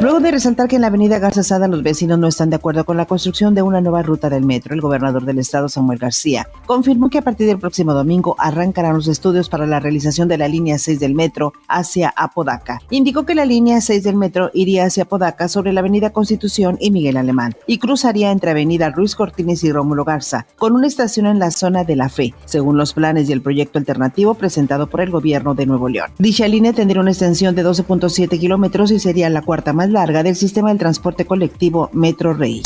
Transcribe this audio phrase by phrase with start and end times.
[0.00, 2.84] Luego de resaltar que en la avenida Garza Sada los vecinos no están de acuerdo
[2.84, 6.46] con la construcción de una nueva ruta del metro, el gobernador del estado, Samuel García,
[6.66, 10.46] confirmó que a partir del próximo domingo arrancarán los estudios para la realización de la
[10.46, 12.80] línea 6 del metro hacia Apodaca.
[12.90, 16.92] Indicó que la línea 6 del metro iría hacia Apodaca sobre la avenida Constitución y
[16.92, 21.40] Miguel Alemán y cruzaría entre avenida Ruiz Cortines y Rómulo Garza, con una estación en
[21.40, 25.10] la zona de la Fe, según los planes y el proyecto alternativo presentado por el
[25.10, 26.12] gobierno de Nuevo León.
[26.20, 30.36] Dicha línea tendría una extensión de 12.7 kilómetros y sería la cuarta más larga del
[30.36, 32.62] sistema del transporte colectivo Metro Rey.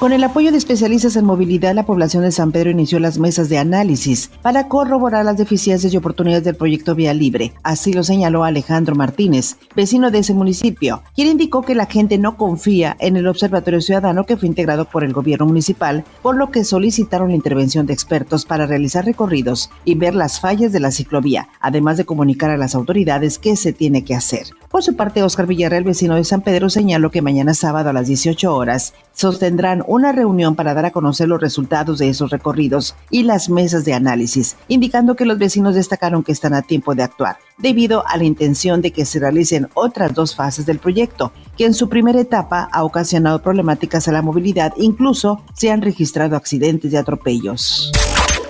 [0.00, 3.50] Con el apoyo de especialistas en movilidad, la población de San Pedro inició las mesas
[3.50, 7.52] de análisis para corroborar las deficiencias y oportunidades del proyecto Vía Libre.
[7.62, 12.38] Así lo señaló Alejandro Martínez, vecino de ese municipio, quien indicó que la gente no
[12.38, 16.64] confía en el Observatorio Ciudadano que fue integrado por el gobierno municipal, por lo que
[16.64, 21.48] solicitaron la intervención de expertos para realizar recorridos y ver las fallas de la ciclovía,
[21.60, 24.46] además de comunicar a las autoridades qué se tiene que hacer.
[24.70, 28.06] Por su parte, Oscar Villarreal, vecino de San Pedro, señaló que mañana sábado a las
[28.06, 33.24] 18 horas sostendrán una reunión para dar a conocer los resultados de esos recorridos y
[33.24, 37.38] las mesas de análisis, indicando que los vecinos destacaron que están a tiempo de actuar,
[37.58, 41.74] debido a la intención de que se realicen otras dos fases del proyecto, que en
[41.74, 46.96] su primera etapa ha ocasionado problemáticas a la movilidad, incluso se han registrado accidentes y
[46.96, 47.90] atropellos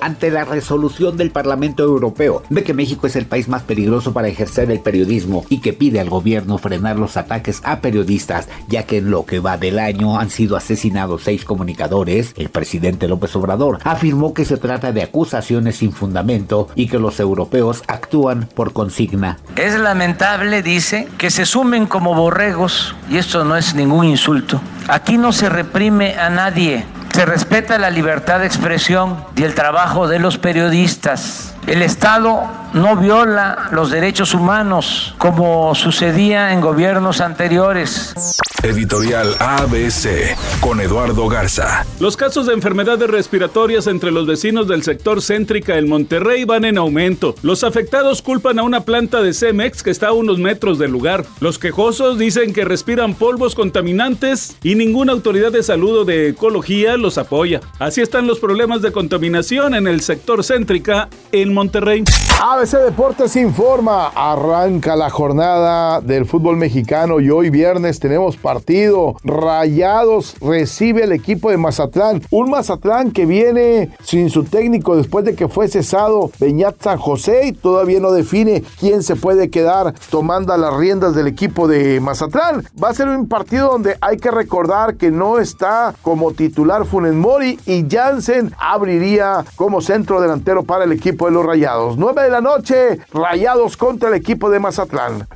[0.00, 4.28] ante la resolución del Parlamento Europeo de que México es el país más peligroso para
[4.28, 8.98] ejercer el periodismo y que pide al gobierno frenar los ataques a periodistas, ya que
[8.98, 13.78] en lo que va del año han sido asesinados seis comunicadores, el presidente López Obrador
[13.84, 19.38] afirmó que se trata de acusaciones sin fundamento y que los europeos actúan por consigna.
[19.56, 24.60] Es lamentable, dice, que se sumen como borregos, y esto no es ningún insulto.
[24.88, 26.84] Aquí no se reprime a nadie
[27.20, 31.54] se respeta la libertad de expresión y el trabajo de los periodistas.
[31.66, 38.14] El Estado no viola los derechos humanos como sucedía en gobiernos anteriores.
[38.62, 41.86] Editorial ABC con Eduardo Garza.
[41.98, 46.76] Los casos de enfermedades respiratorias entre los vecinos del sector céntrica en Monterrey van en
[46.76, 47.34] aumento.
[47.40, 51.24] Los afectados culpan a una planta de Cemex que está a unos metros del lugar.
[51.40, 56.98] Los quejosos dicen que respiran polvos contaminantes y ninguna autoridad de salud o de ecología
[56.98, 57.60] los apoya.
[57.78, 62.04] Así están los problemas de contaminación en el sector céntrica en Monterrey.
[62.42, 69.14] ABC Deportes informa, arranca la jornada del fútbol mexicano y hoy viernes tenemos partido.
[69.22, 75.36] Rayados recibe el equipo de Mazatlán, un Mazatlán que viene sin su técnico después de
[75.36, 80.56] que fue cesado Beñat San José y todavía no define quién se puede quedar tomando
[80.56, 82.64] las riendas del equipo de Mazatlán.
[82.82, 87.14] Va a ser un partido donde hay que recordar que no está como titular Funes
[87.14, 91.96] Mori y Jansen abriría como centro delantero para el equipo de los Rayados.
[91.98, 95.28] 9 de la noche, Rayados contra el equipo de Mazatlán.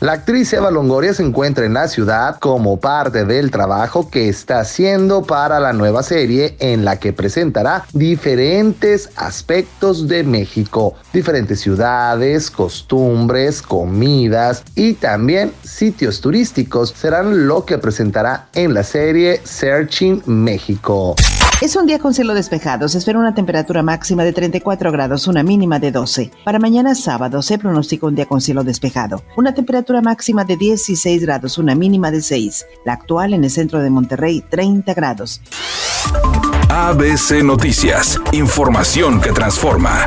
[0.00, 4.60] La actriz Eva Longoria se encuentra en la ciudad como parte del trabajo que está
[4.60, 12.50] haciendo para la nueva serie en la que presentará diferentes aspectos de México, diferentes ciudades,
[12.50, 21.14] costumbres, comidas y también sitios turísticos serán lo que presentará en la serie Searching México.
[21.60, 22.88] Es un día con cielo despejado.
[22.88, 26.30] Se espera una temperatura máxima de 34 grados, una mínima de 12.
[26.42, 29.22] Para mañana sábado se pronostica un día con cielo despejado.
[29.36, 32.64] Una temperatura máxima de 16 grados, una mínima de 6.
[32.86, 35.42] La actual en el centro de Monterrey, 30 grados.
[36.70, 38.18] ABC Noticias.
[38.32, 40.06] Información que transforma.